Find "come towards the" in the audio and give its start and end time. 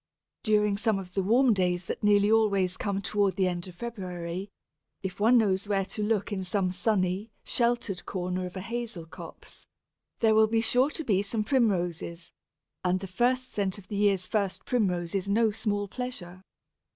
2.75-3.47